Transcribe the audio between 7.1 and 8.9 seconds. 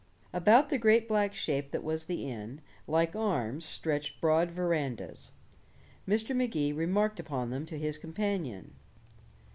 upon them to his companion.